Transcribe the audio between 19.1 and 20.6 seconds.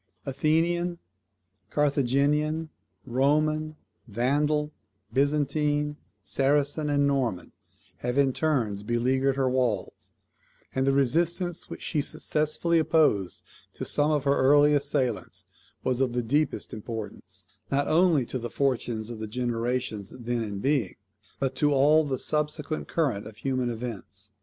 of the generations then in